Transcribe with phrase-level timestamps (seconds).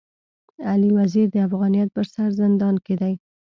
[0.71, 3.13] علي وزير د افغانيت پر سر زندان کي دی.